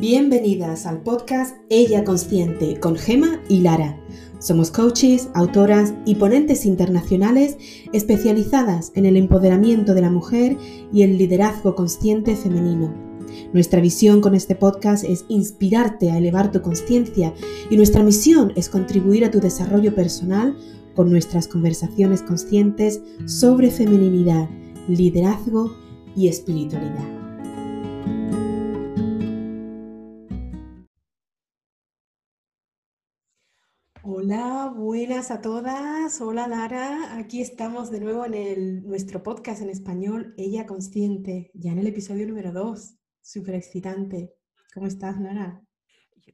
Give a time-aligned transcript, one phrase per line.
[0.00, 3.98] Bienvenidas al podcast Ella Consciente con Gema y Lara.
[4.38, 7.58] Somos coaches, autoras y ponentes internacionales
[7.92, 10.56] especializadas en el empoderamiento de la mujer
[10.92, 12.94] y el liderazgo consciente femenino.
[13.52, 17.34] Nuestra visión con este podcast es inspirarte a elevar tu conciencia
[17.68, 20.56] y nuestra misión es contribuir a tu desarrollo personal
[20.94, 24.48] con nuestras conversaciones conscientes sobre feminidad,
[24.86, 25.72] liderazgo
[26.14, 27.17] y espiritualidad.
[34.10, 36.22] Hola, buenas a todas.
[36.22, 41.72] Hola Lara, aquí estamos de nuevo en el, nuestro podcast en español, Ella Consciente, ya
[41.72, 42.94] en el episodio número 2.
[43.20, 44.32] Súper excitante.
[44.72, 45.62] ¿Cómo estás, Lara?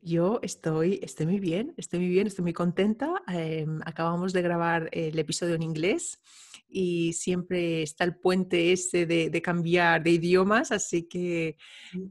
[0.02, 3.24] Yo estoy, estoy muy bien, estoy muy bien, estoy muy contenta.
[3.26, 6.20] Em, acabamos de grabar el episodio en inglés
[6.68, 11.56] y siempre está el puente ese de, cambiar de idiomas, así que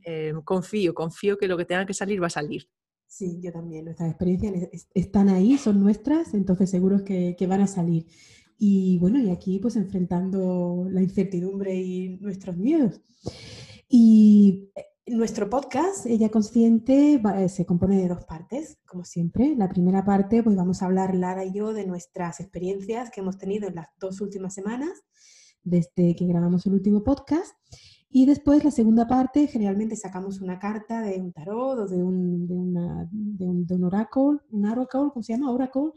[0.04, 2.68] em, confío, confío que lo que tenga que salir va a salir.
[3.14, 3.86] Sí, yo también.
[3.86, 8.08] Nuestras experiencias están ahí, son nuestras, entonces seguro que, que van a salir.
[8.58, 13.02] Y bueno, y aquí pues enfrentando la incertidumbre y nuestros miedos.
[13.88, 19.54] Y eh, nuestro podcast, Ella Consciente, eh, se compone de dos partes, como siempre.
[19.56, 23.38] La primera parte, pues vamos a hablar Lara y yo de nuestras experiencias que hemos
[23.38, 25.04] tenido en las dos últimas semanas,
[25.62, 27.54] desde que grabamos el último podcast.
[28.16, 32.46] Y después la segunda parte, generalmente sacamos una carta de un tarot o de un,
[32.46, 35.52] de un, de un oráculo, un oráculo, ¿cómo se llama?
[35.52, 35.96] Oráculo.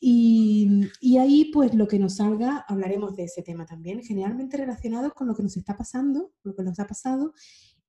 [0.00, 5.14] Y, y, ahí, pues lo que nos salga, hablaremos de ese tema también, generalmente relacionado
[5.14, 7.32] con lo que nos está pasando, lo que nos ha pasado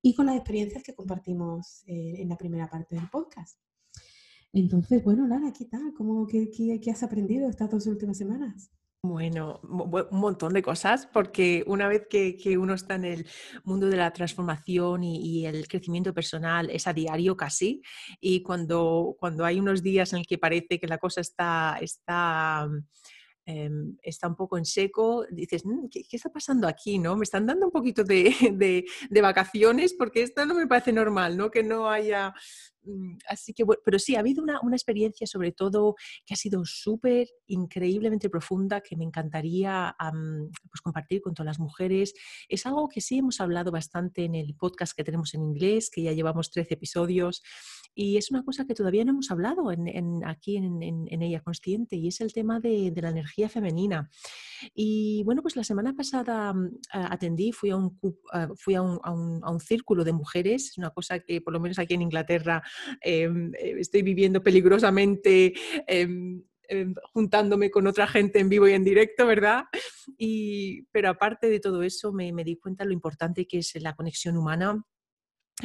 [0.00, 3.58] y con las experiencias que compartimos eh, en la primera parte del podcast.
[4.52, 5.92] Entonces, bueno, Lara, ¿qué tal?
[5.94, 8.70] ¿Cómo, qué, qué, qué has aprendido estas dos últimas semanas?
[9.04, 13.26] Bueno, un montón de cosas, porque una vez que, uno está en el
[13.62, 17.82] mundo de la transformación y, el crecimiento personal es a diario casi,
[18.18, 22.66] y cuando, cuando hay unos días en el que parece que la cosa está, está
[23.44, 26.98] em, está un poco en seco, dices, mm, ¿qué, está pasando aquí?
[26.98, 27.14] ¿no?
[27.14, 28.24] Me están dando un poquito de,
[28.54, 31.50] de, de, vacaciones porque esto no me parece normal, ¿no?
[31.50, 32.32] que no haya
[33.28, 35.94] así que, bueno, pero sí, ha habido una, experiencia sobre todo
[36.26, 39.94] que ha sido súper increíblemente profunda, que me encantaría
[40.70, 42.14] pues compartir con todas las mujeres.
[42.48, 46.02] Es algo que sí hemos hablado bastante en el podcast que tenemos en inglés, que
[46.02, 47.42] ya llevamos 13 episodios,
[47.94, 52.08] y es una cosa que todavía no hemos hablado en, aquí en, Ella Consciente, y
[52.08, 54.10] es el tema de, la energía femenina.
[54.74, 57.98] Y bueno, pues la semana pasada mm, atendí, fui, a un,
[58.56, 61.78] fui a un, a un círculo de mujeres, es una cosa que por lo menos
[61.78, 62.62] aquí en Inglaterra
[63.02, 63.28] eh,
[63.78, 65.54] estoy viviendo peligrosamente.
[65.86, 69.64] Em, em, juntándome con otra gente en vivo y en directo, ¿verdad?
[70.16, 74.36] Y, pero aparte de todo eso, me, di cuenta lo importante que es la conexión
[74.36, 74.82] humana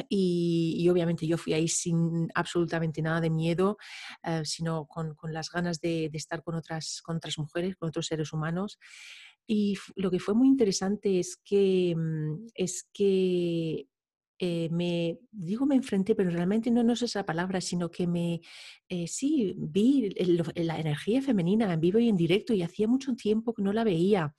[0.08, 3.76] y, obviamente yo fui ahí sin absolutamente nada de miedo,
[4.22, 8.32] eh, sino con, las ganas de, estar con otras, con otras mujeres, con otros seres
[8.32, 8.78] humanos.
[9.46, 13.88] Y lo que fue muy interesante es que, mm, es que
[14.42, 18.40] eh, me, digo me enfrenté, pero realmente no, no es esa palabra, sino que me,
[18.88, 20.08] eh, sí, vi
[20.54, 23.84] la energía femenina en vivo y en directo y hacía mucho tiempo que no la
[23.84, 24.34] veía.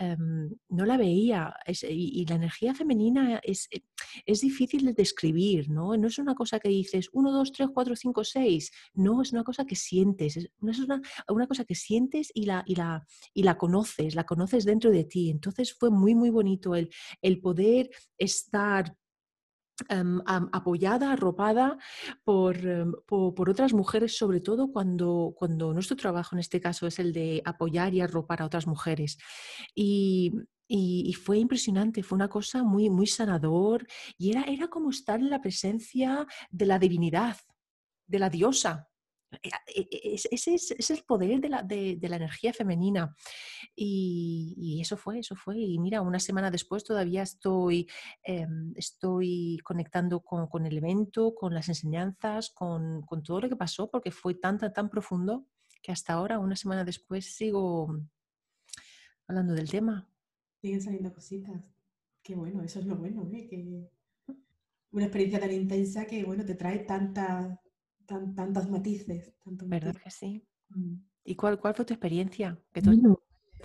[0.00, 1.54] Em, no la veía
[1.88, 3.80] y, la energía femenina es, eh,
[4.26, 5.96] es difícil de describir, ¿no?
[5.96, 9.44] No es una cosa que dices 1, 2, 3, 4, 5, 6, no, es una
[9.44, 10.48] cosa que sientes, es
[10.80, 14.90] una, una cosa que sientes y la, y, la, y la conoces, la conoces dentro
[14.90, 15.30] de ti.
[15.30, 16.90] Entonces fue muy, muy bonito el,
[17.22, 18.96] el poder estar
[19.88, 21.78] Em, apoyada, arropada
[22.26, 26.98] em, por, por, otras mujeres, sobre todo cuando, cuando nuestro trabajo en este caso es
[26.98, 29.18] el de apoyar y arropar a otras mujeres.
[29.76, 30.32] Y,
[30.66, 33.86] y, fue impresionante, fue una cosa muy, muy sanador
[34.18, 37.36] y era, era como estar en la presencia de la divinidad,
[38.06, 38.87] de la diosa.
[39.42, 43.14] Eh, e, e, ese es, el poder de la, de, la energía femenina.
[43.74, 45.58] Y, eso fue, eso fue.
[45.58, 47.88] Y mira, una semana después todavía estoy,
[48.22, 54.10] em, estoy conectando con, el evento, con las enseñanzas, con, todo lo que pasó, porque
[54.10, 55.46] fue tan, tan, tan profundo
[55.82, 57.94] que hasta ahora, una semana después, sigo
[59.26, 60.08] hablando del tema.
[60.60, 61.62] Siguen saliendo cositas.
[62.22, 63.46] Qué bueno, eso es lo bueno, ¿eh?
[63.48, 63.88] que
[64.90, 67.60] una experiencia tan intensa que bueno, te trae tanta
[68.08, 69.32] tan, tantos matices.
[69.44, 70.42] ¿Verdad que sí?
[70.70, 70.94] Mm.
[71.24, 72.58] ¿Y cuál, cuál fue tu experiencia?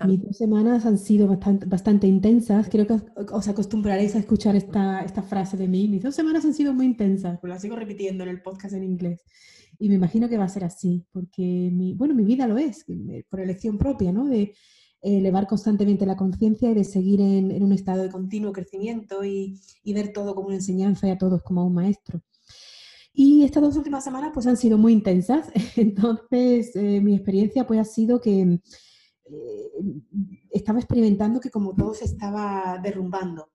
[0.06, 2.68] mis dos semanas han sido bastante, bastante intensas.
[2.70, 3.00] Creo que
[3.32, 5.88] os acostumbraréis a escuchar esta, esta frase de mí.
[5.88, 8.84] Mis dos semanas han sido muy intensas, pues la sigo repitiendo en el podcast en
[8.84, 9.22] inglés.
[9.80, 12.86] Y me imagino que va a ser así, porque mi, bueno, mi vida lo es,
[13.30, 14.28] por elección propia, ¿no?
[14.28, 14.54] De
[15.02, 19.60] elevar constantemente la conciencia y de seguir en, en, un estado de continuo crecimiento y,
[19.84, 22.22] y ver todo como una enseñanza y a todos como un maestro.
[23.16, 27.80] Y estas dos últimas semanas pues han sido muy intensas, entonces eh, mi experiencia pues
[27.80, 29.72] ha sido que eh,
[30.50, 33.52] estaba experimentando que como todo se estaba derrumbando.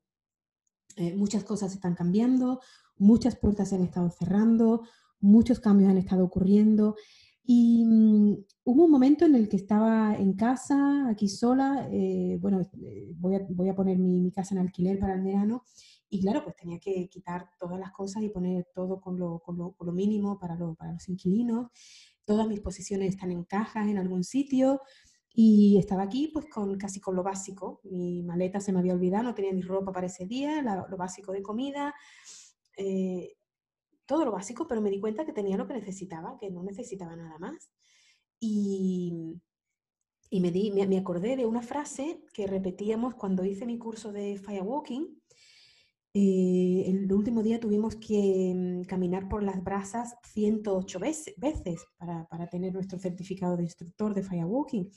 [0.97, 2.61] Eh, muchas cosas están cambiando,
[2.97, 4.83] muchas puertas se han estado cerrando,
[5.21, 6.95] muchos cambios han estado ocurriendo
[7.43, 11.89] y mm, hubo un momento en el que estaba en casa, aquí sola,
[12.41, 12.63] bueno,
[13.17, 15.65] voy a, voy a poner mi, mi, casa en alquiler para el verano
[16.11, 19.59] y claro, pues tenía que quitar todas las cosas y poner todo con lo, con
[19.59, 21.71] lo, con lo mínimo para, para los inquilinos.
[22.25, 24.81] Todas mis posiciones están en cajas en algún sitio.
[25.41, 27.81] Y estaba aquí pues con casi con lo básico.
[27.85, 31.31] Mi maleta se me había olvidado, no tenía ni ropa para ese día, lo básico
[31.31, 31.95] de comida,
[32.77, 33.37] eh,
[34.05, 37.15] todo lo básico, pero me di cuenta que tenía lo que necesitaba, que no necesitaba
[37.15, 37.71] nada más.
[38.41, 39.41] Y,
[40.31, 44.11] y me, di, me, me acordé de una frase que repetíamos cuando hice mi curso
[44.11, 45.18] de firewalking,
[46.15, 52.49] eh, el último día tuvimos que mm, caminar por las brasas 108 veces, para, para,
[52.49, 54.91] tener nuestro certificado de instructor de firewalking.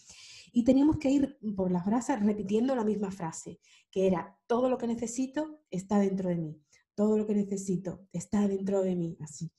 [0.53, 3.59] Y teníamos que ir por las brasas repitiendo la misma frase,
[3.89, 6.61] que era, todo lo que necesito está dentro de mí,
[6.95, 9.51] todo lo que necesito está dentro de mí, así.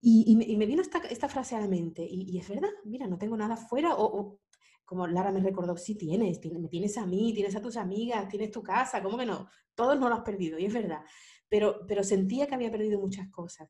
[0.00, 3.06] Y, me, y me, vino esta, esta, frase a la mente, y, es verdad, mira,
[3.06, 4.38] no tengo nada fuera, o
[4.94, 8.52] como Lara me recordó, sí tienes, me tienes a mí, tienes a tus amigas, tienes
[8.52, 9.48] tu casa, ¿cómo que no?
[9.74, 11.00] Todos no lo has perdido, y es verdad,
[11.48, 13.68] pero, pero sentía que había perdido muchas cosas.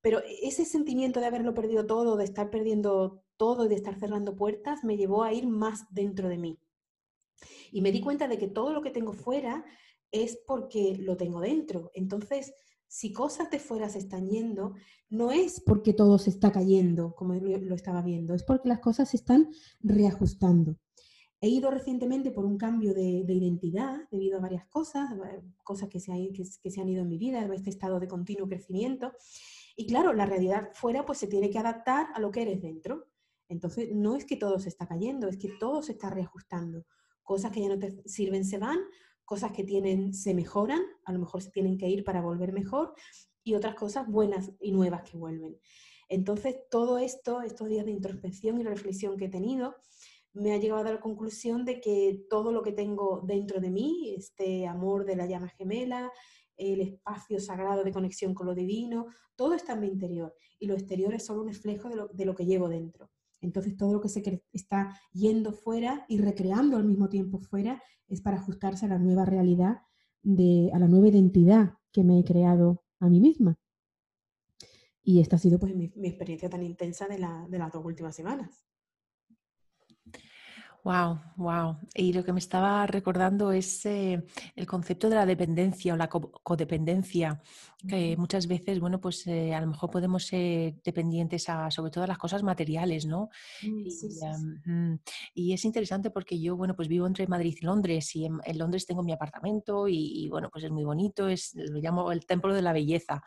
[0.00, 4.34] Pero ese sentimiento de haberlo perdido todo, de estar perdiendo todo y de estar cerrando
[4.34, 6.58] puertas, me llevó a ir más dentro de mí.
[7.70, 9.64] Y me di cuenta de que todo lo que tengo fuera
[10.10, 11.90] es porque lo tengo dentro.
[11.92, 12.54] Entonces,
[12.88, 14.74] si cosas de fuera se están yendo,
[15.08, 19.10] no es porque todo se está cayendo, como lo estaba viendo, es porque las cosas
[19.10, 19.50] se están
[19.80, 20.76] reajustando.
[21.40, 25.10] He ido recientemente por un cambio de, de identidad debido a varias cosas,
[25.62, 28.08] cosas que se, han, que, que se han ido en mi vida, este estado de
[28.08, 29.12] continuo crecimiento.
[29.76, 33.08] Y claro, la realidad fuera pues se tiene que adaptar a lo que eres dentro.
[33.48, 36.86] Entonces, no es que todo se está cayendo, es que todo se está reajustando.
[37.22, 38.78] Cosas que ya no te sirven se van,
[39.26, 42.94] cosas que tienen se mejoran, a lo mejor se tienen que ir para volver mejor,
[43.44, 45.58] y otras cosas buenas y nuevas que vuelven.
[46.08, 49.76] Entonces, todo esto, estos días de introspección y reflexión que he tenido,
[50.32, 54.14] me ha llegado a la conclusión de que todo lo que tengo dentro de mí,
[54.16, 56.12] este amor de la llama gemela,
[56.56, 60.74] el espacio sagrado de conexión con lo divino, todo está en mi interior y lo
[60.74, 63.10] exterior es solo un reflejo de lo, de lo que llevo dentro.
[63.40, 64.22] Entonces todo lo que se
[64.52, 69.24] está yendo fuera y recreando al mismo tiempo fuera es para ajustarse a la nueva
[69.24, 69.82] realidad,
[70.22, 73.58] de, a la nueva identidad que me he creado a mí misma.
[75.02, 78.66] Y esta ha sido pues mi, experiencia tan intensa de las dos últimas semanas.
[80.86, 81.78] Wow, wow.
[81.96, 84.24] Y lo que me estaba recordando es eh,
[84.54, 87.42] el concepto de la dependencia o la co codependencia,
[87.88, 92.04] que muchas veces, bueno, pues eh, a lo mejor podemos ser dependientes a, sobre todo
[92.04, 93.30] a las cosas materiales, ¿no?
[93.64, 94.98] Mm, y, sí, sí, um,
[95.34, 98.56] y, es interesante porque yo, bueno, pues vivo entre Madrid y Londres y en, en
[98.56, 102.24] Londres tengo mi apartamento y, y, bueno, pues es muy bonito, es, lo llamo el
[102.26, 103.24] templo de la belleza.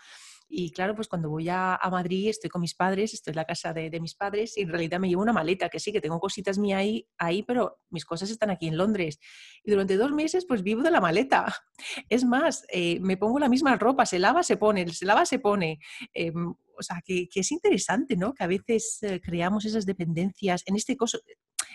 [0.50, 3.46] Y claro, pues cuando voy a, a, Madrid estoy con mis padres, estoy en la
[3.46, 6.02] casa de, de, mis padres y en realidad me llevo una maleta, que sí, que
[6.02, 9.20] tengo cositas mías ahí, ahí, pero mis cosas están aquí en Londres.
[9.64, 11.46] Y durante dos meses pues vivo de la maleta.
[12.10, 15.40] Es más, eh, me pongo la misma ropa, se lava, se pone, se lava, se
[15.40, 15.80] pone.
[16.14, 16.34] Eh,
[16.80, 18.34] o sea, que, que, es interesante, ¿no?
[18.34, 20.64] Que a veces eh, creamos esas dependencias.
[20.66, 21.20] En este caso,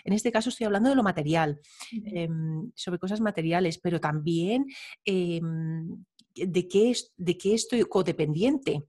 [0.03, 1.59] en este caso estoy hablando de lo material,
[1.91, 2.27] eh,
[2.75, 4.65] sobre cosas materiales, pero también
[5.05, 5.41] eh,
[6.35, 8.83] de qué, es, de qué estoy codependiente.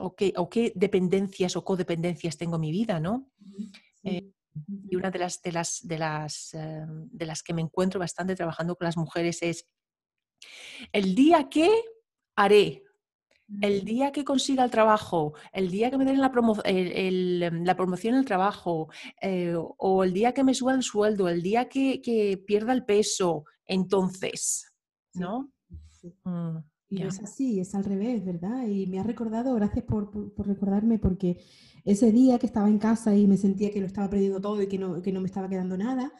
[0.00, 3.30] O qué, o qué, dependencias o codependencias tengo en mi vida, ¿no?
[3.38, 3.70] Sí.
[4.02, 4.32] Eh,
[4.90, 8.34] y una de las, de, las, de, las, uh, de las que me encuentro bastante
[8.34, 9.68] trabajando con las mujeres es
[10.92, 11.70] el día que
[12.36, 12.84] haré,
[13.60, 16.92] el día que consiga el trabajo, el día que me den la, promo el,
[17.40, 18.88] el, la promoción en el trabajo,
[19.20, 22.84] eh, o el día que me suba el sueldo, el día que, que pierda el
[22.84, 24.70] peso, entonces,
[25.14, 25.50] ¿no?
[26.24, 26.58] Mm,
[26.90, 27.04] y yeah.
[27.04, 28.66] no es así, es al revés, ¿verdad?
[28.66, 31.38] Y me ha recordado, gracias por, por, por, recordarme, porque
[31.84, 34.68] ese día que estaba en casa y me sentía que lo estaba perdiendo todo y
[34.68, 36.12] que no, que no me estaba quedando nada,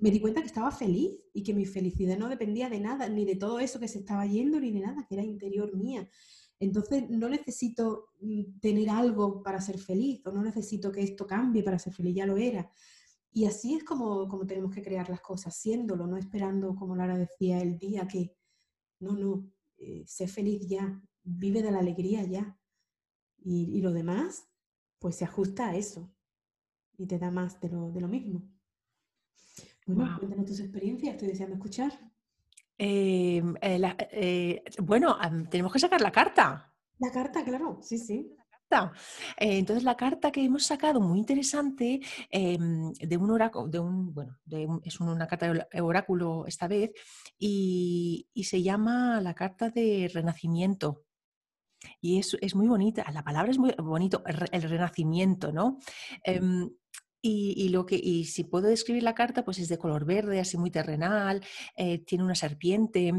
[0.00, 3.24] me di cuenta que estaba feliz y que mi felicidad no dependía de nada, ni
[3.24, 6.08] de todo eso que se estaba yendo, ni de nada, que era interior mía.
[6.60, 11.62] Entonces no necesito mm, tener algo para ser feliz o no necesito que esto cambie
[11.62, 12.70] para ser feliz, ya lo era.
[13.32, 17.16] Y así es como, como tenemos que crear las cosas, siéndolo, no esperando, como Lara
[17.16, 18.36] decía, el día que,
[19.00, 22.58] no, no, eh, sé feliz ya, vive de la alegría ya.
[23.38, 24.48] Y, y, lo demás,
[24.98, 26.12] pues se ajusta a eso
[26.96, 28.42] y te da más de lo, de lo mismo.
[29.86, 30.18] Bueno, wow.
[30.18, 31.92] cuéntanos tus experiencias, estoy deseando escuchar.
[32.76, 35.16] Eh, eh, la, eh, bueno,
[35.50, 36.74] tenemos que sacar la carta.
[36.98, 38.36] La carta, claro, sí, sí.
[38.70, 44.12] Eh, entonces, la carta que hemos sacado, muy interesante, em, de un oráculo, de un,
[44.12, 44.38] bueno,
[44.84, 46.90] es una carta de oráculo esta vez,
[47.38, 51.04] y, se llama la carta de renacimiento.
[52.00, 55.78] Y es, es, muy bonita, la palabra es muy bonito, el renacimiento, ¿no?
[56.24, 56.70] Em,
[57.20, 60.56] y, lo que, y si puedo describir la carta, pues es de color verde, así
[60.56, 61.44] muy terrenal,
[61.76, 63.12] eh, tiene una serpiente,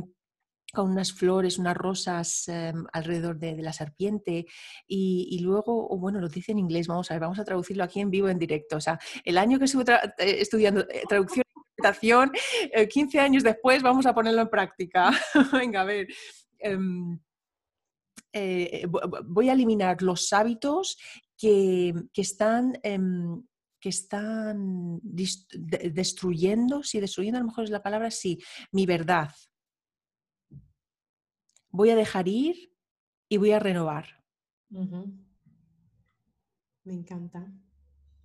[0.72, 4.46] con unas flores, unas rosas em, alrededor de, la serpiente
[4.88, 8.12] y, luego, bueno, lo dice en inglés, vamos a ver, vamos a traducirlo aquí en
[8.12, 8.78] vivo, en directo.
[8.78, 12.32] O sea, el año que estuve eh, estudiando eh, traducción y interpretación,
[12.90, 15.12] 15 eh, años después vamos a ponerlo en práctica.
[15.54, 16.08] Venga, a ver.
[16.60, 17.20] Em,
[19.26, 20.98] voy a eliminar los hábitos
[21.38, 22.80] que, están...
[22.84, 23.44] Em,
[23.82, 28.38] que están destruyendo, si destruyendo a lo mejor es la palabra, sí,
[28.74, 29.30] mi verdad,
[31.70, 32.74] voy a dejar ir
[33.28, 34.24] y voy a renovar.
[36.84, 37.52] Me encanta.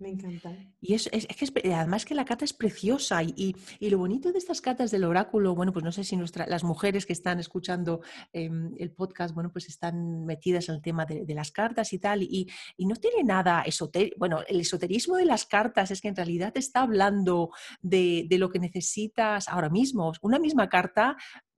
[0.00, 0.52] Me encanta.
[0.80, 4.60] Y es, es, que además que la carta es preciosa y, lo bonito de estas
[4.60, 8.00] cartas del oráculo, bueno, pues no sé si las mujeres que están escuchando
[8.32, 12.22] em, el podcast, bueno, pues están metidas en el tema de, las cartas y tal,
[12.22, 14.16] y, no tiene nada esotérico.
[14.18, 18.38] Bueno, el esoterismo de las cartas es que en realidad te está hablando de, de
[18.38, 20.12] lo que necesitas ahora mismo.
[20.22, 21.16] Una misma carta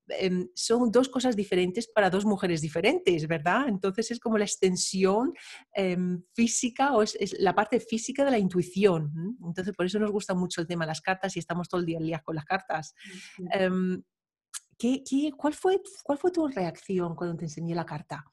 [0.08, 3.68] Em, son dos cosas diferentes para dos mujeres diferentes, ¿verdad?
[3.68, 5.32] Entonces es como la extensión
[5.72, 9.36] em, física o es, la parte física de la intuición.
[9.44, 11.86] Entonces por eso nos gusta mucho el tema de las cartas y estamos todo el
[11.86, 12.94] día, día con las cartas.
[13.52, 14.02] Em,
[14.78, 15.02] ¿qué,
[15.36, 18.25] cuál, fue, ¿Cuál fue tu reacción cuando te enseñé la carta?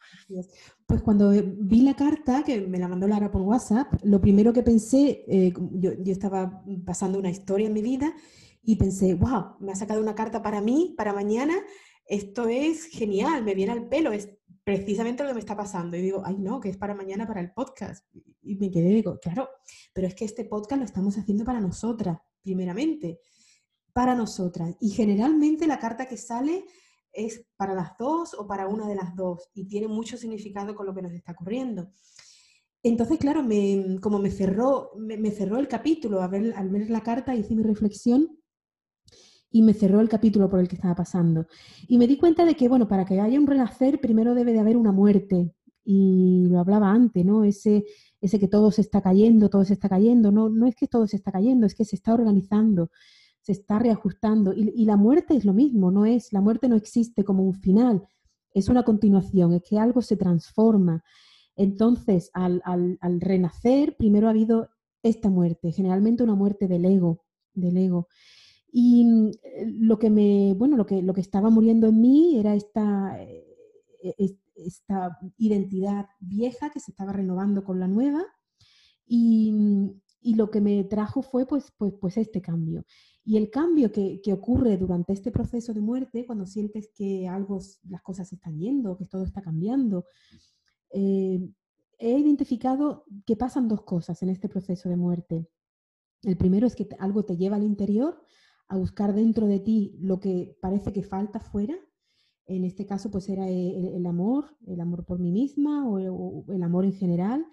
[0.86, 4.62] Pues cuando vi la carta, que me la mandó Lara por WhatsApp, lo primero que
[4.62, 8.14] pensé, eh, yo, yo estaba pasando una historia en mi vida
[8.64, 11.54] y pensé, wow, me ha sacado una carta para mí, para mañana,
[12.06, 14.30] esto es genial, me viene al pelo, es
[14.64, 15.98] precisamente lo que me está pasando.
[15.98, 18.06] Y digo, ay no, que es para mañana para el podcast.
[18.42, 19.50] Y me quedé, digo, claro,
[19.94, 23.20] pero es que este podcast lo estamos haciendo para nosotras, primeramente,
[23.92, 24.76] para nosotras.
[24.80, 26.66] Y generalmente la carta que sale
[27.12, 30.86] es para las dos o para una de las dos y tiene mucho significado con
[30.86, 31.92] lo que nos está ocurriendo.
[32.82, 37.02] Entonces, claro, me, como me cerró, me, cerró el capítulo, al ver, al ver la
[37.02, 38.43] carta hice mi reflexión
[39.54, 41.46] y me cerró el capítulo por el que estaba pasando.
[41.88, 44.60] Y me di cuenta de que, bueno, para que haya un renacer, primero debe de
[44.60, 45.54] haber una muerte.
[45.86, 47.44] Y lo hablaba antes, ¿no?
[47.44, 47.86] Ese,
[48.20, 50.32] ese que todo se está cayendo, todo se está cayendo.
[50.32, 52.90] No, no es que todo se está cayendo, es que se está organizando,
[53.42, 54.54] se está reajustando.
[54.56, 58.08] Y, la muerte es lo mismo, no es, la muerte no existe como un final,
[58.56, 61.04] es una continuación, es que algo se transforma.
[61.56, 64.70] Entonces, al, al, al renacer, primero ha habido
[65.04, 68.08] esta muerte, generalmente una muerte del ego, del ego.
[68.76, 72.40] Y mm, eh, lo que me, bueno, lo que, lo que estaba muriendo en mí
[72.40, 73.46] era esta, eh,
[74.02, 78.26] e, esta identidad vieja que se estaba renovando con la nueva.
[79.06, 82.84] Y, mm, y lo que me trajo fue pues, pues, pues este cambio.
[83.24, 87.60] Y el cambio que, que, ocurre durante este proceso de muerte, cuando sientes que algo,
[87.90, 90.06] las cosas están yendo, que todo está cambiando,
[90.90, 91.40] eh,
[92.00, 95.48] he identificado que pasan dos cosas en este proceso de muerte.
[96.24, 98.26] El primero es que algo te lleva al interior
[98.68, 101.76] a buscar dentro de ti lo que parece que falta fuera.
[102.46, 106.86] En este caso, pues era el, amor, el amor por mí misma o, el amor
[106.86, 107.46] en general.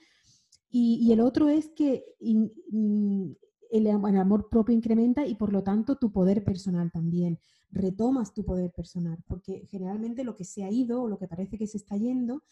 [0.69, 6.45] Y, el otro es que el, amor propio incrementa y por lo tanto tu poder
[6.45, 7.39] personal también.
[7.71, 11.57] Retomas tu poder personal, porque generalmente lo que se ha ido o lo que parece
[11.57, 12.43] que se está yendo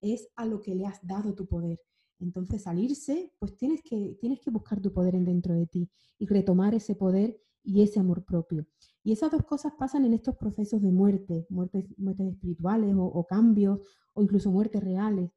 [0.00, 1.80] es a lo que le has dado tu poder.
[2.20, 6.26] Entonces, salirse, pues tienes que, tienes que buscar tu poder en dentro de ti y
[6.26, 8.66] retomar ese poder y ese amor propio.
[9.04, 13.80] Y esas dos cosas pasan en estos procesos de muerte, muertes, muertes espirituales o, cambios
[14.14, 15.30] o incluso muertes reales.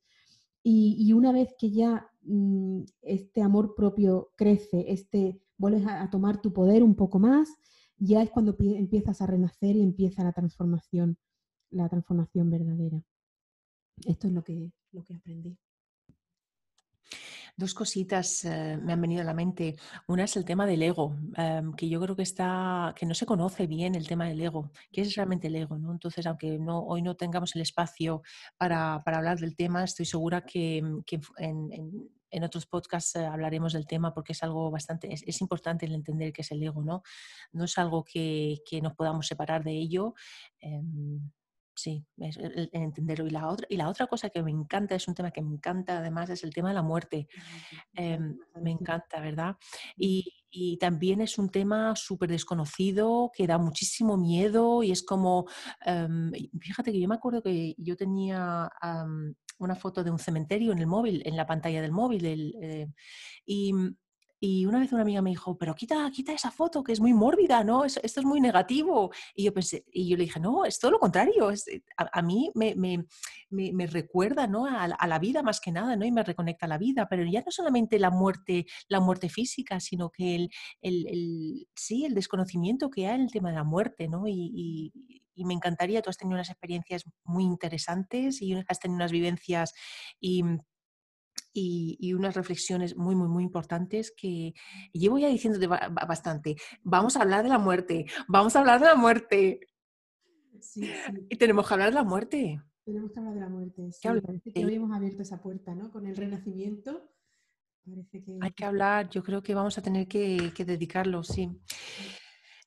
[0.63, 6.53] Y, una vez que ya mm, este amor propio crece, este, vuelves a, tomar tu
[6.53, 7.50] poder un poco más,
[7.97, 11.17] ya es cuando empiezas a renacer y empieza la transformación,
[11.69, 13.03] la transformación verdadera.
[14.05, 15.57] Esto es lo que, lo que aprendí.
[17.62, 19.75] Dos cositas eh, me han venido a la mente.
[20.08, 23.27] Una es el tema del ego, em, que yo creo que está, que no se
[23.27, 24.72] conoce bien el tema del ego.
[24.91, 25.77] ¿Qué es realmente el ego?
[25.77, 25.91] ¿no?
[25.91, 28.24] Entonces, aunque no, hoy no tengamos el espacio
[28.58, 34.12] para, hablar del tema, estoy segura que, que en, otros podcasts eh, hablaremos del tema
[34.12, 37.03] porque es algo bastante, es, importante el entender qué es el ego, ¿no?
[37.51, 40.15] No es algo que, que nos podamos separar de ello.
[40.60, 41.30] Em,
[41.81, 42.05] sí,
[42.71, 43.27] entenderlo.
[43.27, 45.50] Y la, otra, y la otra cosa que me encanta, es un tema que me
[45.55, 47.27] encanta además, es el tema de la muerte.
[47.93, 49.57] Em, me encanta, ¿verdad?
[49.97, 55.45] Y, y también es un tema súper desconocido, que da muchísimo miedo y es como,
[55.85, 58.69] em, fíjate que yo me acuerdo que yo tenía
[59.57, 62.88] una foto de un cementerio en el móvil, en la pantalla del móvil, eh,
[63.45, 63.73] y
[64.43, 67.13] y una vez una amiga me dijo, pero quita, quita esa foto que es muy
[67.13, 67.86] mórbida, ¿no?
[67.86, 69.12] Esto, es muy negativo.
[69.36, 71.51] Y yo pensé, y yo le dije, no, es todo lo contrario.
[71.51, 73.05] Eh, a, mí me, me,
[73.51, 74.65] me, recuerda, ¿no?
[74.65, 76.05] A, la vida más que nada, ¿no?
[76.05, 77.07] Y me reconecta a la vida.
[77.07, 80.50] Pero ya no solamente la muerte, la muerte física, sino que el,
[80.81, 84.24] el, sí, el desconocimiento que hay en el tema de la muerte, ¿no?
[84.27, 84.91] Y,
[85.38, 89.74] me encantaría, tú has tenido unas experiencias muy interesantes y has tenido unas vivencias
[91.53, 94.53] y, unas reflexiones muy, muy, muy importantes que
[94.93, 96.55] llevo ya diciéndote bastante.
[96.84, 99.60] Vamos a hablar de la muerte, vamos a hablar de la muerte.
[100.60, 100.89] Sí,
[101.29, 102.62] Y tenemos que hablar de la muerte.
[102.86, 103.91] Tenemos que hablar de la muerte.
[103.91, 105.91] Sí, parece que hoy hemos abierto esa puerta, ¿no?
[105.91, 107.10] Con el renacimiento.
[108.41, 111.50] Hay que hablar, yo creo que vamos a tener que, que dedicarlo, sí.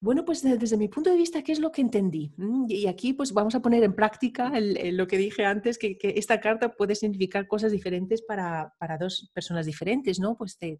[0.05, 2.31] Bueno, pues desde mi punto de vista, ¿qué es lo que entendí?
[2.37, 6.43] Mm, y aquí pues vamos a poner en práctica lo que dije antes, que, esta
[6.43, 8.71] carta puede significar cosas diferentes para,
[9.01, 10.37] dos personas diferentes, ¿no?
[10.37, 10.79] Pues te,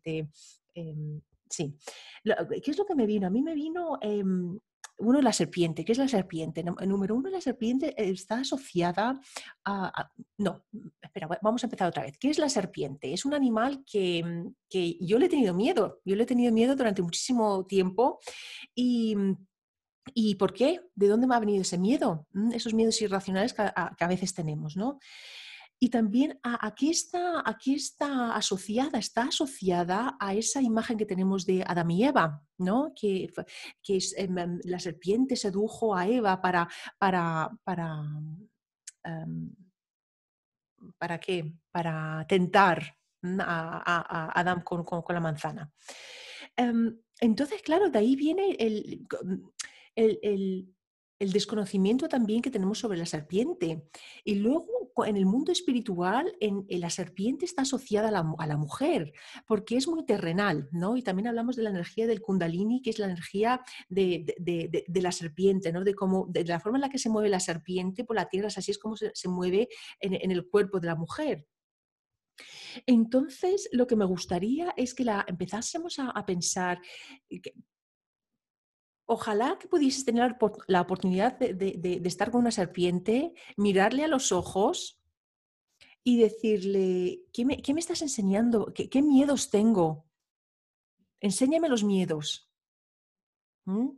[0.75, 1.75] em, sí.
[2.23, 3.27] ¿Qué es lo que me vino?
[3.27, 4.59] A mí me vino em,
[4.99, 5.85] uno, la serpiente.
[5.85, 6.65] ¿Qué es la serpiente?
[6.65, 9.21] Número uno, la serpiente está asociada
[9.65, 10.65] a, No,
[11.03, 12.19] espera, vamos a empezar otra vez.
[12.19, 13.13] ¿Qué es la serpiente?
[13.13, 16.01] Es un animal que, que yo le he tenido miedo.
[16.05, 18.21] Yo le he tenido miedo durante muchísimo tiempo
[18.75, 19.17] y...
[20.13, 20.83] ¿Y por qué?
[20.95, 22.27] ¿De dónde me ha venido ese miedo?
[22.35, 24.99] Mm, esos miedos irracionales que a, que a veces tenemos, ¿no?
[25.81, 31.63] Y también aquí, está, aquí está asociada, está asociada a esa imagen que tenemos de
[31.67, 32.93] Adán y Eva, ¿no?
[32.95, 33.31] que,
[33.83, 38.03] que em, em, la serpiente sedujo a Eva para, para, para,
[39.05, 39.55] em,
[40.97, 41.53] ¿para qué?
[41.71, 42.97] Para tentar
[43.41, 45.73] a, Adán con, la manzana.
[47.21, 49.07] entonces, claro, de ahí viene el,
[49.97, 50.74] el
[51.33, 53.89] desconocimiento también que tenemos sobre la serpiente.
[54.25, 59.13] Y luego en el mundo espiritual, en, la serpiente está asociada a la, mujer,
[59.47, 60.97] porque es muy terrenal, ¿no?
[60.97, 64.25] Y también hablamos de la energía del kundalini, que es la energía de,
[64.89, 65.83] la serpiente, ¿no?
[65.83, 68.49] De, cómo, de la forma en la que se mueve la serpiente por la tierra,
[68.49, 71.47] así es como se, mueve en, el cuerpo de la mujer.
[72.87, 76.81] Entonces, lo que me gustaría es que la empezásemos a pensar,
[79.07, 80.37] Ojalá que pudieses tener
[80.67, 84.99] la oportunidad de, estar con una serpiente, mirarle a los ojos
[86.03, 88.73] y decirle, ¿qué me, estás enseñando?
[88.75, 90.07] ¿Qué, miedos tengo?
[91.21, 92.51] Enséñame los miedos.
[93.65, 93.91] ¿Mm?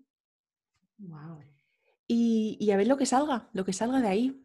[2.08, 4.44] Y, a ver lo que salga, lo que salga de ahí.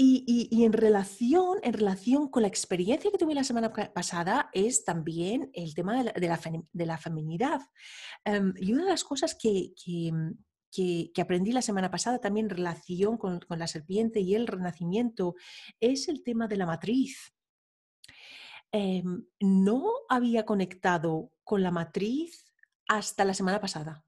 [0.00, 5.50] Y, en, relación, en relación con la experiencia que tuve la semana pasada es también
[5.54, 6.28] el tema de
[6.86, 7.62] la, feminidad.
[8.24, 10.30] Em, y una de las cosas mm,
[10.70, 15.34] que, aprendí la semana pasada también en relación con, la serpiente y el renacimiento
[15.80, 17.34] es el tema de la matriz.
[18.70, 22.44] Em, no había conectado con la matriz
[22.86, 24.07] hasta la semana pasada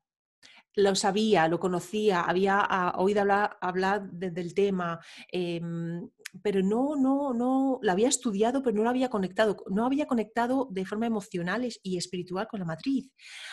[0.75, 3.23] lo sabía, lo conocía, había ah, oído
[3.61, 6.09] hablar, del tema, em,
[6.43, 10.69] pero no, no, no, lo había estudiado, pero no lo había conectado, no había conectado
[10.71, 13.11] de forma emocional y espiritual con la matriz,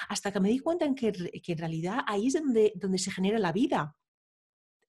[0.10, 3.40] hasta que me di cuenta en que, en realidad ahí es donde, donde se genera
[3.40, 3.96] la vida,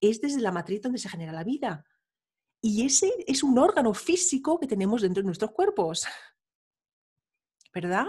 [0.01, 1.85] es desde la matriz donde se genera la vida.
[2.61, 6.07] Y ese es un órgano físico que tenemos dentro de nuestros cuerpos.
[7.73, 8.07] ¿Verdad?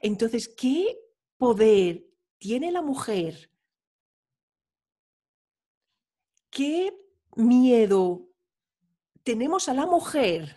[0.00, 0.98] Entonces, ¿qué
[1.36, 2.04] poder
[2.38, 3.50] tiene la mujer
[6.50, 6.96] qué
[7.36, 8.28] miedo
[9.22, 10.56] tenemos a la mujer.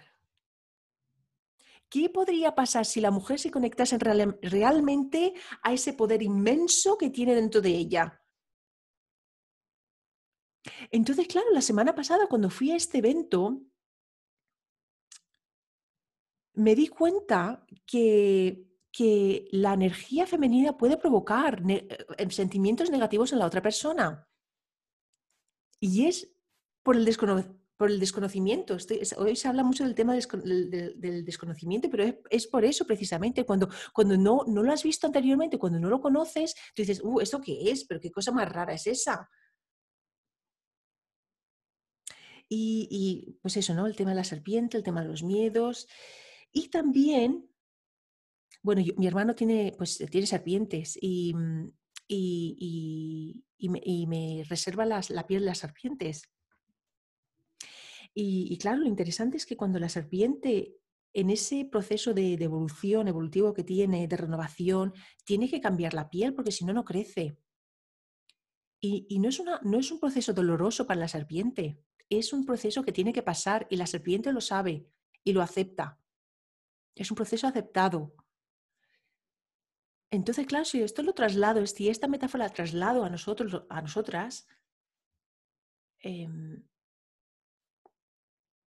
[1.90, 7.36] ¿Qué podría pasar si la mujer se conectase realmente a ese poder inmenso que tiene
[7.36, 8.22] dentro de ella?
[10.90, 13.62] Entonces, claro, la semana pasada cuando fui a este evento,
[16.54, 18.68] me di cuenta que,
[19.52, 21.88] la energía femenina puede provocar eh,
[22.30, 24.28] sentimientos negativos en la otra persona.
[25.82, 26.32] Y es
[26.84, 27.06] por el,
[27.76, 28.78] por el desconocimiento.
[29.18, 34.16] hoy se habla mucho del tema del, desconocimiento, pero es, por eso precisamente, cuando, cuando
[34.16, 37.72] no, no lo has visto anteriormente, cuando no lo conoces, tú dices, uh, ¿esto qué
[37.72, 37.86] es?
[37.86, 39.28] Pero qué cosa más rara es esa.
[42.54, 43.88] Y, pues eso, ¿no?
[43.88, 45.88] El tema de la serpiente, el tema de los miedos.
[46.52, 47.50] Y también,
[48.62, 51.34] bueno, mi hermano tiene, pues, tiene serpientes y,
[53.62, 56.30] y, me, reserva la piel de las serpientes.
[58.14, 60.76] Y, claro, lo interesante es que cuando la serpiente,
[61.14, 64.94] en ese proceso de, evolución, evolutivo que tiene, de renovación,
[65.24, 67.38] tiene que cambiar la piel porque si no, no crece.
[68.82, 72.84] Y, no, es una, no es un proceso doloroso para la serpiente, es un proceso
[72.84, 74.88] que tiene que pasar y la serpiente lo sabe
[75.24, 76.00] y lo acepta.
[76.96, 78.16] Es un proceso aceptado.
[80.12, 84.46] Entonces, claro, si esto lo traslado, si esta metáfora la traslado a nosotros, a nosotras,
[86.00, 86.64] em,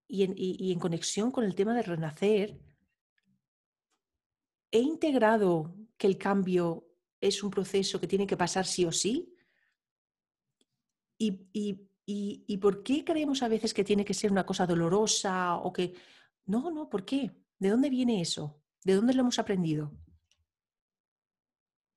[0.09, 2.59] y, en, conexión con el tema de renacer,
[4.71, 6.89] he integrado que el cambio
[7.21, 9.35] es un proceso que tiene que pasar sí o sí.
[11.19, 11.47] Y,
[12.07, 15.95] y, por qué creemos a veces que tiene que ser una cosa dolorosa o que...
[16.47, 17.31] No, no, ¿por qué?
[17.59, 18.63] ¿De dónde viene eso?
[18.83, 19.93] ¿De dónde lo hemos aprendido?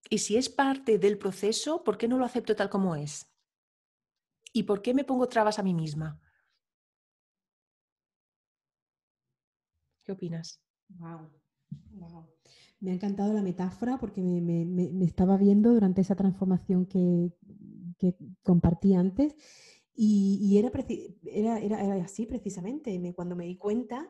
[0.09, 3.27] Y si es parte del proceso, ¿por qué no lo acepto tal como es?
[4.53, 6.19] ¿Y por qué me pongo trabas a mí misma?
[10.03, 10.61] ¿Qué opinas?
[10.89, 11.29] Wow,
[12.79, 17.33] Me ha encantado la metáfora porque me, estaba viendo durante esa transformación que,
[18.43, 19.35] compartí antes
[19.93, 20.71] y, era,
[21.25, 23.13] era, era, así precisamente.
[23.13, 24.09] cuando me di cuenta,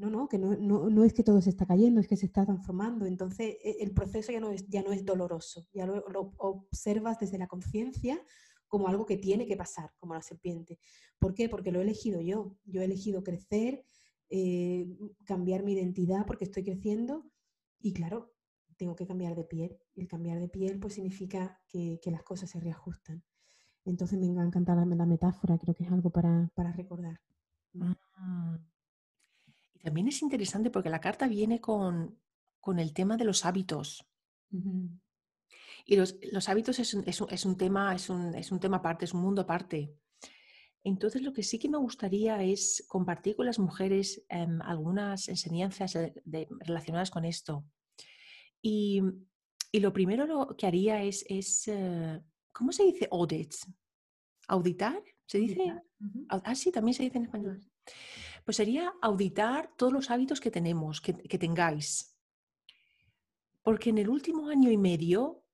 [0.00, 2.46] no, no, que no, no, es que todo se está cayendo, es que se está
[2.46, 3.04] transformando.
[3.04, 6.02] Entonces e, el proceso ya no es, ya no es doloroso, ya lo,
[6.38, 8.18] observas desde la conciencia
[8.66, 10.78] como algo que tiene que pasar, como la serpiente.
[11.18, 11.50] ¿Por qué?
[11.50, 12.56] Porque lo he elegido yo.
[12.64, 13.84] Yo he elegido crecer,
[14.30, 14.88] eh,
[15.26, 17.30] cambiar mi identidad porque estoy creciendo
[17.78, 18.32] y claro,
[18.78, 19.78] tengo que cambiar de piel.
[19.96, 23.22] El cambiar de piel pues significa que, las cosas se reajustan.
[23.84, 27.20] Entonces me encanta la, la metáfora, creo que es algo para, recordar.
[27.82, 28.58] Ah.
[29.80, 32.18] Y también es interesante porque la carta viene con,
[32.76, 34.06] el tema de los hábitos.
[35.86, 39.14] Y los, hábitos es un, es, un, tema, es un, es un tema aparte, es
[39.14, 39.94] un mundo aparte.
[40.84, 45.96] Entonces, lo que sí que me gustaría es compartir con las mujeres em, algunas enseñanzas
[46.24, 47.64] relacionadas con esto.
[48.62, 49.02] Y,
[49.72, 51.24] lo primero que haría es,
[51.68, 52.20] eh,
[52.52, 53.66] ¿cómo se dice audits?
[54.48, 55.02] ¿Auditar?
[55.26, 55.74] ¿Se dice?
[56.28, 57.60] Ah, sí, también se dice en español.
[58.50, 62.18] Pues sería auditar todos los hábitos que tenemos, que tengáis.
[63.62, 65.44] Porque en el último año y medio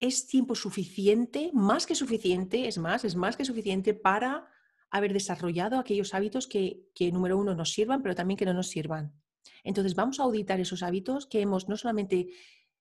[0.00, 4.48] es tiempo suficiente, más que suficiente, es más, es más que suficiente para
[4.90, 9.14] haber desarrollado aquellos hábitos que, número uno, nos sirvan, pero también que no nos sirvan.
[9.62, 12.30] Entonces, vamos a auditar esos hábitos que hemos no solamente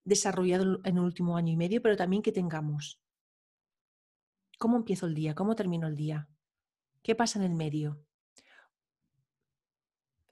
[0.03, 2.99] desarrollado en el último año y medio, pero también que tengamos.
[4.57, 5.35] ¿Cómo empiezo el día?
[5.35, 6.27] ¿Cómo termino el día?
[7.03, 8.03] ¿Qué pasa en el medio?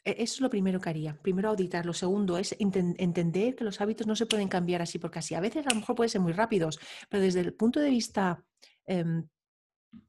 [0.07, 1.19] E, eso es lo primero que haría.
[1.21, 1.85] Primero auditar.
[1.85, 5.35] Lo segundo es entender que los hábitos no se pueden cambiar así porque así.
[5.35, 8.41] A veces a lo mejor pueden ser muy rápidos, pero desde el punto de vista
[8.85, 9.27] em,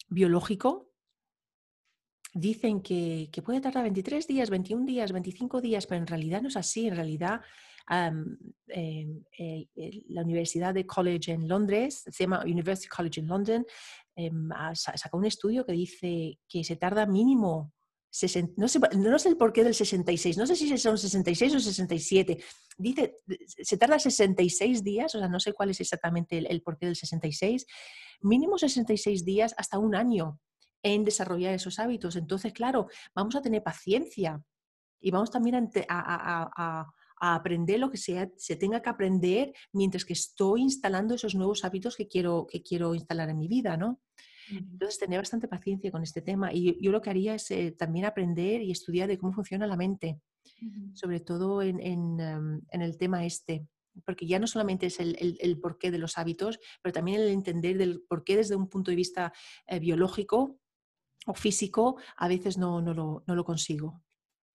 [0.08, 0.92] biológico,
[2.32, 6.56] dicen que, puede tardar 23 días, 21 días, 25 días, pero en realidad no es
[6.56, 6.87] así.
[6.87, 7.40] En realidad,
[7.88, 9.66] em, eh,
[10.11, 13.66] la Universidad de College en Londres, se llama University College en London,
[14.14, 17.72] em, sacó un estudio que dice que se tarda mínimo
[18.56, 22.38] no, sé, no sé el porqué del 66, no sé si son 66 o 67.
[22.78, 23.16] Dice,
[23.46, 27.66] se tarda 66 días, o sea, no sé cuál es exactamente el, porqué del 66,
[28.22, 30.40] mínimo 66 días hasta un año
[30.82, 32.16] en desarrollar esos hábitos.
[32.16, 34.42] Entonces, claro, vamos a tener paciencia
[35.00, 36.86] y vamos también a,
[37.20, 41.96] aprender lo que se, se, tenga que aprender mientras que estoy instalando esos nuevos hábitos
[41.96, 44.00] que quiero, que quiero instalar en mi vida, ¿no?
[44.50, 46.52] Entonces, tener bastante paciencia con este tema.
[46.52, 49.76] Y yo lo que haría es eh, también aprender y estudiar de cómo funciona la
[49.76, 50.20] mente,
[50.94, 53.66] sobre todo en, em, en, el tema este.
[54.04, 57.76] Porque ya no solamente es el, el, porqué de los hábitos, pero también el entender
[57.78, 59.32] del porqué desde un punto de vista
[59.66, 60.58] eh, biológico
[61.26, 64.02] o físico, a veces no, no, lo, no lo consigo.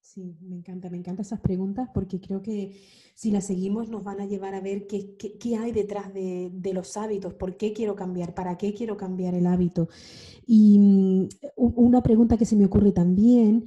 [0.04, 2.78] Sí, me encanta, me encantan esas preguntas porque creo que
[3.14, 6.74] si las seguimos nos van a llevar a ver qué, qué, hay detrás de, de,
[6.74, 9.88] los hábitos, por qué quiero cambiar, para qué quiero cambiar el hábito.
[10.46, 13.64] Y mm, una pregunta que se me ocurre también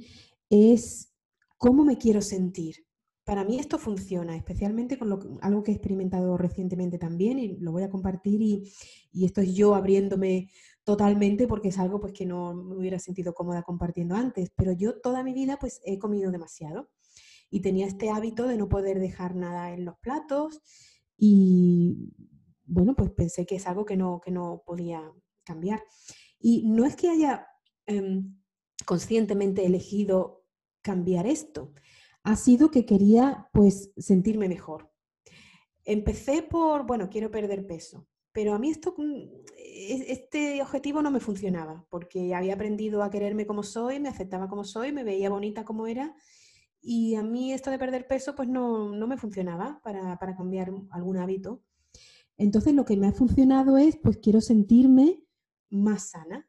[0.48, 1.12] es,
[1.58, 2.87] ¿cómo me quiero sentir?
[3.28, 7.72] Para mí esto funciona, especialmente con lo, algo que he experimentado recientemente también y lo
[7.72, 8.72] voy a compartir y,
[9.12, 10.48] y esto es yo abriéndome
[10.82, 14.98] totalmente porque es algo pues que no me hubiera sentido cómoda compartiendo antes, pero yo
[14.98, 16.88] toda mi vida pues he comido demasiado
[17.50, 20.62] y tenía este hábito de no poder dejar nada en los platos
[21.18, 22.14] y
[22.64, 25.02] bueno, pues pensé que es algo que no, que no podía
[25.44, 25.84] cambiar.
[26.40, 27.46] Y no es que haya
[27.84, 28.38] em,
[28.86, 30.46] conscientemente elegido
[30.80, 31.74] cambiar esto,
[32.30, 34.90] ha sido que quería pues sentirme mejor.
[35.84, 38.06] Empecé por, bueno, quiero perder peso
[38.38, 39.22] pero a mí esto, mm,
[39.56, 44.62] este objetivo no me funcionaba, porque había aprendido a quererme como soy, me aceptaba como
[44.62, 46.14] soy, me veía bonita como era,
[46.80, 50.72] y a mí esto de perder peso pues no, no me funcionaba para, para, cambiar
[50.90, 51.64] algún hábito.
[52.36, 55.24] Entonces lo que me ha funcionado es, pues quiero sentirme
[55.68, 56.48] más sana,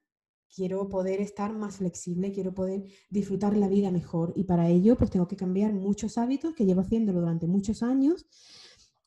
[0.53, 5.09] quiero poder estar más flexible, quiero poder disfrutar la vida mejor y para ello pues
[5.09, 8.25] tengo que cambiar muchos hábitos que llevo haciéndolo durante muchos años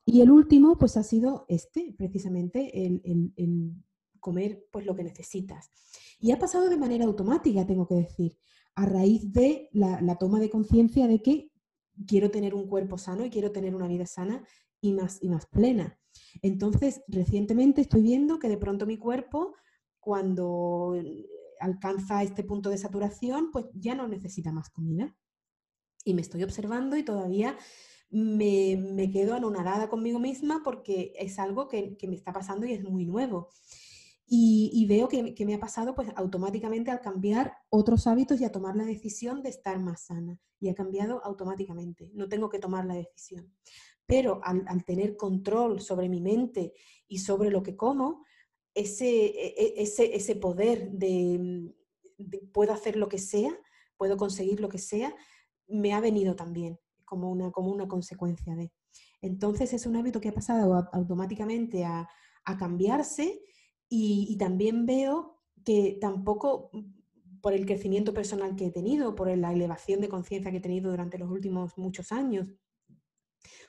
[0.05, 3.74] y el último pues ha sido este, precisamente el,
[4.20, 5.68] comer pues lo que necesitas.
[6.20, 8.37] Y ha pasado de manera automática, tengo que decir,
[8.76, 11.50] a raíz de la, la toma de conciencia de que
[12.07, 14.44] quiero tener un cuerpo sano y quiero tener una vida sana
[14.81, 15.98] y más, y más plena.
[16.40, 19.55] Entonces, recientemente estoy viendo que de pronto mi cuerpo
[20.02, 20.96] cuando
[21.60, 25.16] alcanza este punto de saturación, pues ya no necesita más comida.
[26.04, 27.56] Y me estoy observando y todavía
[28.10, 33.06] me, quedo anonadada conmigo misma porque es algo que, me está pasando y es muy
[33.06, 33.48] nuevo.
[34.26, 38.52] Y, veo que, que, me ha pasado pues automáticamente al cambiar otros hábitos y a
[38.52, 40.40] tomar la decisión de estar más sana.
[40.58, 42.10] Y ha cambiado automáticamente.
[42.14, 43.54] No tengo que tomar la decisión.
[44.06, 46.72] Pero al, al tener control sobre mi mente
[47.06, 48.24] y sobre lo que como,
[48.74, 51.74] ese, e, e, ese, ese poder de,
[52.52, 53.52] puedo hacer lo que sea,
[53.96, 55.14] puedo conseguir lo que sea,
[55.68, 58.72] me ha venido también como una, como una consecuencia de.
[59.20, 62.08] Entonces es un hábito que ha pasado automáticamente a,
[62.44, 63.40] a cambiarse
[63.88, 66.70] y, y, también veo que tampoco
[67.40, 70.90] por el crecimiento personal que he tenido, por la elevación de conciencia que he tenido
[70.90, 72.54] durante los últimos muchos años,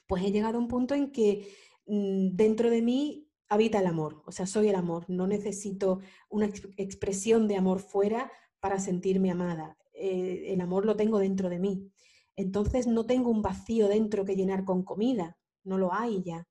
[0.08, 1.48] pues he llegado a un punto en que
[1.88, 6.48] mm, dentro de mí habita el amor, o sea, soy el amor, no necesito una
[6.78, 11.92] expresión de amor fuera para sentirme amada, eh, el amor lo tengo dentro de mí.
[12.36, 16.48] Entonces no tengo un vacío dentro que llenar con comida, no lo hay ya.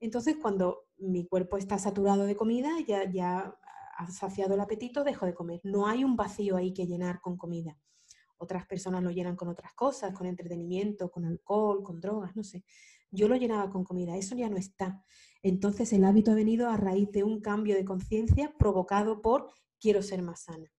[0.00, 3.54] Entonces cuando mi cuerpo está saturado de comida, ya, ya
[3.96, 5.60] ha saciado el apetito, dejo de comer.
[5.62, 7.78] No hay un vacío ahí que llenar con comida.
[8.38, 12.64] Otras personas lo llenan con otras cosas, con entretenimiento, con alcohol, con drogas, no sé.
[13.10, 15.02] Yo lo llenaba con comida, eso ya no está.
[15.44, 20.02] Entonces el hábito ha venido a raíz de un cambio de conciencia provocado por quiero
[20.02, 20.72] ser más sana.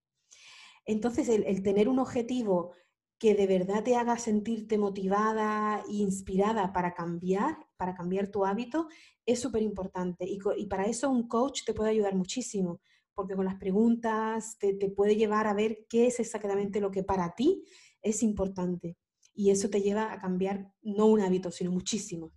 [0.86, 2.72] Entonces el, tener un objetivo
[3.20, 8.88] que de verdad te haga sentirte motivada e inspirada para cambiar, para cambiar tu hábito,
[9.24, 10.26] es súper importante.
[10.28, 12.82] Y, para eso un coach te puede ayudar muchísimo,
[13.14, 17.04] porque con las preguntas te, te puede llevar a ver qué es exactamente lo que
[17.04, 17.64] para ti
[18.02, 18.98] es importante.
[19.36, 22.32] Y eso te lleva a cambiar no un hábito, sino muchísimo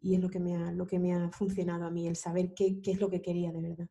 [0.00, 2.54] y es lo que me ha, lo que me ha funcionado a mí, el saber
[2.54, 3.88] qué, qué es lo que quería de verdad.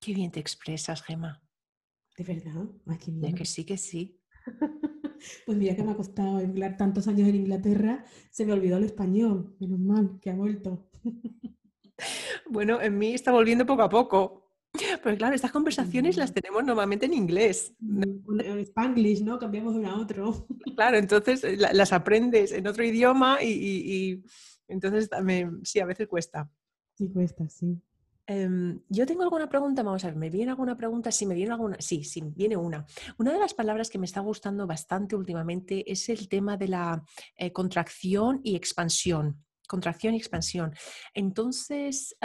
[0.00, 1.42] Qué bien te expresas, Gemma.
[2.16, 2.68] ¿De verdad?
[2.86, 4.20] Ay, De que sí, que sí.
[5.46, 8.84] pues mira que me ha costado hablar tantos años en Inglaterra, se me olvidó el
[8.84, 10.90] español, menos mal que ha vuelto.
[12.48, 14.46] bueno, en mí está volviendo poco a poco.
[15.02, 17.74] Pero claro, estas conversaciones las tenemos normalmente en inglés.
[17.80, 19.38] En spanglish, ¿no?
[19.38, 20.46] Cambiamos de uno a otro.
[20.76, 24.22] Claro, entonces eh, las aprendes en otro idioma y
[24.70, 25.10] entonces,
[25.64, 26.50] sí, a veces cuesta.
[26.94, 27.80] Sí, cuesta, sí.
[28.26, 31.10] Em, yo tengo alguna pregunta, vamos a ver, ¿me viene alguna pregunta?
[31.10, 32.86] Sí, me viene alguna, sí, sí, viene una.
[33.18, 37.02] Una de las palabras que me está gustando bastante últimamente es el tema de la
[37.36, 40.74] eh, contracción y expansión contracción y expansión.
[41.14, 42.16] Entonces,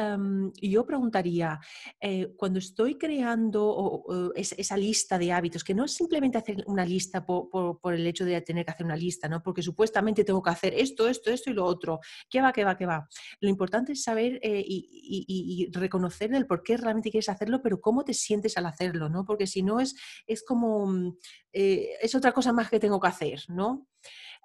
[0.61, 1.59] yo preguntaría,
[2.01, 4.03] eh, cuando estoy creando
[4.35, 8.41] esa lista de hábitos, que no es simplemente hacer una lista por, el hecho de
[8.41, 9.43] tener que hacer una lista, ¿no?
[9.43, 12.75] porque supuestamente tengo que hacer esto, esto, esto y lo otro, ¿qué va, qué va,
[12.75, 13.07] qué va?
[13.39, 18.03] Lo importante es saber eh, y, reconocer el por qué realmente quieres hacerlo, pero cómo
[18.03, 19.23] te sientes al hacerlo, ¿no?
[19.23, 21.17] porque si no es, es como, mm,
[21.53, 23.87] eh, es otra cosa más que tengo que hacer, ¿no?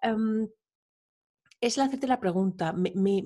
[0.03, 0.49] Em,
[1.61, 2.75] es hacerte la pregunta,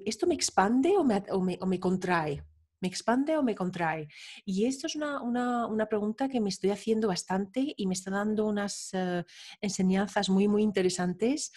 [0.05, 2.43] esto me expande o me, contrae?
[2.81, 4.09] ¿Me expande o me contrae?
[4.45, 8.91] Y esto es una, pregunta que me estoy haciendo bastante y me está dando unas
[8.93, 9.25] eh,
[9.61, 11.53] enseñanzas muy, muy interesantes.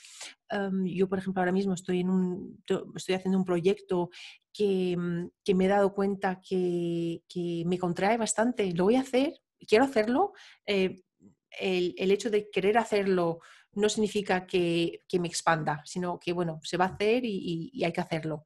[0.50, 2.64] Em, yo, por ejemplo, ahora mismo estoy, en un,
[2.96, 4.12] estoy haciendo un proyecto
[4.54, 7.24] que, mm, me he dado cuenta que,
[7.66, 8.72] me contrae bastante.
[8.74, 9.34] Lo voy a hacer,
[9.68, 10.34] quiero hacerlo.
[10.68, 11.02] Eh,
[11.60, 13.40] el, el, hecho de querer hacerlo
[13.74, 18.02] no significa que, me expanda, sino que, bueno, se va a hacer y, hay que
[18.02, 18.46] hacerlo.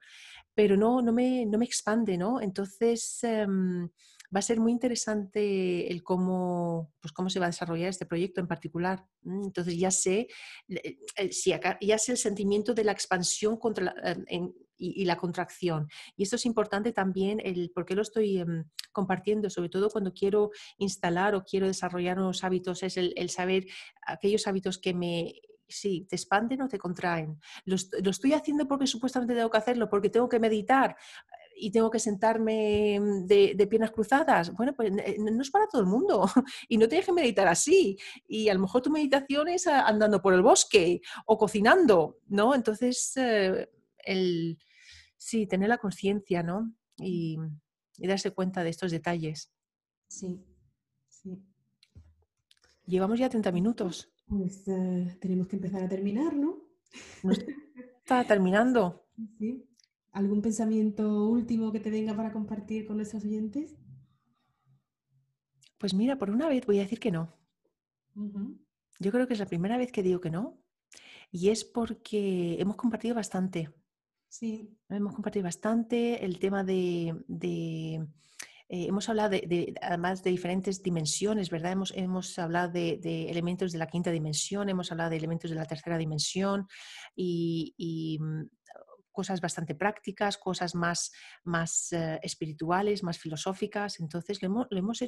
[0.54, 2.42] Pero no, no, me, no me expande, ¿no?
[2.42, 3.88] Entonces, em,
[4.36, 8.42] va a ser muy interesante el cómo, pues cómo se va a desarrollar este proyecto
[8.42, 9.06] en particular.
[9.24, 10.28] Entonces, ya sé,
[10.68, 10.98] eh,
[11.82, 13.94] ya sé el sentimiento de la expansión contra
[14.28, 14.52] em,
[14.82, 15.88] y, la contracción.
[16.18, 20.14] Y esto es importante también, el por qué lo estoy em, compartiendo, sobre todo cuando
[20.14, 23.66] quiero instalar o quiero desarrollar nuevos hábitos, es el, saber
[24.06, 25.34] aquellos hábitos que me,
[25.68, 27.40] sí, te expanden o te contraen.
[27.66, 30.96] Lo, estoy haciendo porque supuestamente tengo que hacerlo, porque tengo que meditar.
[31.64, 34.52] y tengo que sentarme de, piernas cruzadas.
[34.54, 36.26] Bueno, pues no es para todo el mundo
[36.68, 37.98] y no tienes que meditar así.
[38.28, 42.56] Y a lo mejor tu meditación es andando por el bosque o cocinando, ¿no?
[42.56, 43.70] Entonces, eh,
[44.06, 44.58] el,
[45.22, 46.74] sí, tener la conciencia, ¿no?
[46.98, 47.38] Y,
[47.98, 49.54] y darse cuenta de estos detalles.
[50.08, 50.44] Sí,
[51.08, 51.40] sí.
[52.88, 54.12] Llevamos ya 30 minutos.
[54.28, 56.58] Pues eh, tenemos que empezar a terminar, ¿no?
[58.00, 59.06] está terminando.
[59.38, 59.70] Sí.
[60.12, 63.78] ¿Algún pensamiento último que te venga para compartir con nuestros oyentes?
[65.78, 67.32] Pues mira, por una vez voy a decir que no.
[69.00, 70.58] Yo creo que es la primera vez que digo que no.
[71.32, 73.72] Y es porque hemos compartido bastante.
[74.32, 74.78] Sí.
[74.88, 77.14] Hemos compartido bastante el tema de
[78.74, 81.74] eh, hemos hablado de, además de diferentes dimensiones, ¿verdad?
[81.74, 85.66] Hemos, hemos hablado de, elementos de la quinta dimensión, hemos hablado de elementos de la
[85.66, 86.68] tercera dimensión
[87.14, 88.44] y, mm,
[89.12, 91.12] cosas bastante prácticas, cosas más,
[91.44, 94.00] más eh, espirituales, más filosóficas.
[94.00, 95.04] Entonces, le hemos, hemos,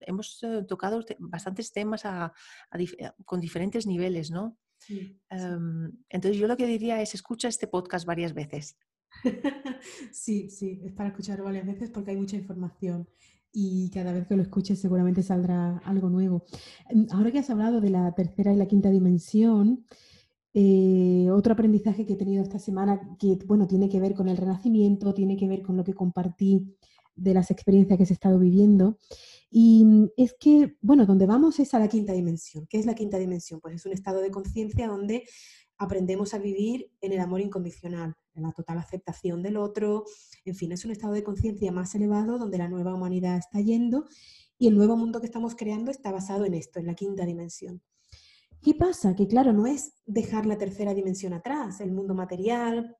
[0.00, 2.02] hemos eh, tocado bastantes temas
[3.24, 4.58] con diferentes niveles, ¿no?
[5.30, 8.76] Em, entonces, yo lo que diría es, escucha este podcast varias veces.
[10.12, 13.08] sí, sí, es para escuchar varias veces porque hay mucha información
[13.52, 16.44] y cada vez que lo escuches seguramente saldrá algo nuevo.
[16.90, 19.84] Em, ahora que has hablado de la tercera y la quinta dimensión,
[20.52, 24.36] eh, otro aprendizaje que he tenido esta semana que, bueno, tiene que ver con el
[24.36, 26.76] renacimiento, tiene que ver con lo que compartí
[27.14, 28.98] de las experiencias que se ha estado viviendo.
[29.50, 32.66] Y mm, es que, bueno, donde vamos es a la quinta dimensión.
[32.68, 33.60] ¿Qué es la quinta dimensión?
[33.60, 35.24] Pues es un estado de conciencia donde
[35.78, 40.04] aprendemos a vivir en el amor incondicional, en la total aceptación del otro.
[40.44, 44.06] En fin, es un estado de conciencia más elevado donde la nueva humanidad está yendo
[44.58, 47.82] y el nuevo mundo que estamos creando está basado en esto, en la quinta dimensión.
[48.62, 49.14] ¿Qué pasa?
[49.14, 52.96] Que claro, no es dejar la tercera dimensión atrás, el mundo material,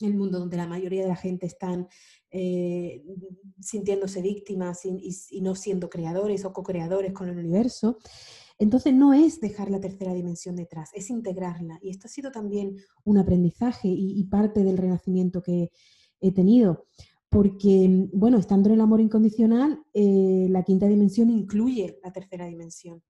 [0.00, 1.88] el mundo donde la mayoría de la gente están
[2.30, 3.02] eh,
[3.60, 7.98] sintiéndose víctimas y, no siendo creadores o co-creadores con el universo,
[8.58, 11.78] entonces no es dejar la tercera dimensión detrás, es integrarla.
[11.82, 15.70] Y esto ha sido también un aprendizaje y, parte del renacimiento que
[16.20, 16.86] he tenido.
[17.28, 23.02] Porque, bueno, estando en el amor incondicional, eh, la quinta dimensión incluye la tercera dimensión.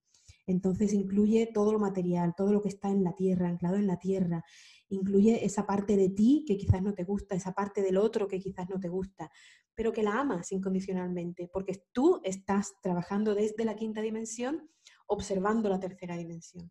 [0.47, 3.99] Entonces incluye todo lo material, todo lo que está en la tierra, anclado en la
[3.99, 4.45] tierra.
[4.89, 8.39] Incluye esa parte de ti que quizás no te gusta, esa parte del otro que
[8.39, 9.31] quizás no te gusta,
[9.75, 14.69] pero que la amas incondicionalmente, porque tú estás trabajando desde la quinta dimensión
[15.07, 16.71] observando la tercera dimensión.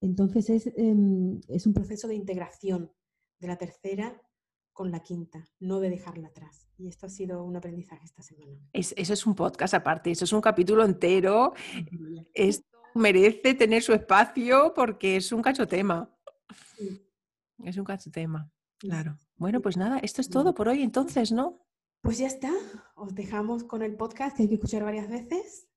[0.00, 2.92] Entonces em, es, un proceso de integración
[3.38, 4.20] de la tercera
[4.72, 6.68] con la quinta, no de dejarla atrás.
[6.76, 8.56] Y esto ha sido un aprendizaje esta semana.
[8.72, 11.52] eso es un podcast aparte, eso es un capítulo entero.
[12.32, 16.14] Esto merece tener su espacio porque es un cacho tema.
[17.64, 19.18] Es un cacho tema, claro.
[19.36, 21.64] Bueno, pues nada, esto es todo por hoy entonces, ¿no?
[22.02, 22.52] Pues ya está,
[22.94, 25.68] os dejamos con el podcast que hay que escuchar varias veces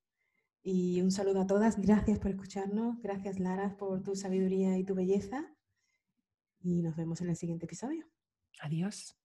[0.63, 1.79] y un saludo a todas.
[1.79, 3.01] Gracias por escucharnos.
[3.01, 5.55] Gracias, Lara, por tu sabiduría y tu belleza.
[6.59, 8.05] Y nos vemos en el siguiente episodio.
[8.59, 9.17] Adiós.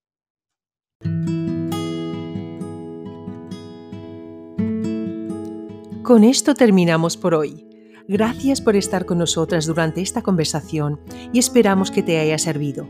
[6.02, 7.75] Con esto terminamos por hoy.
[8.08, 11.00] Gracias por estar con nosotras durante esta conversación
[11.32, 12.86] y esperamos que te haya servido.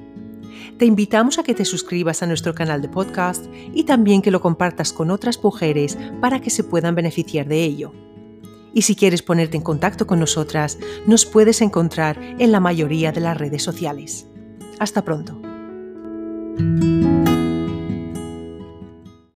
[0.79, 4.43] Te invitamos a que te suscribas a nuestro canal de podcast y también que lo
[4.43, 7.93] compartas con otras mujeres para que se puedan beneficiar de ello.
[8.75, 13.23] Y si quieres ponerte en contacto con nosotras, nos puedes encontrar en la mayoría de
[13.23, 14.27] las redes sociales.
[14.79, 15.41] Hasta pronto.